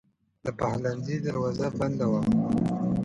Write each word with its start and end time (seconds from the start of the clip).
د 0.45 0.47
پخلنځي 0.59 1.17
دروازه 1.27 1.67
بنده 1.79 2.05
وه. 2.11 2.21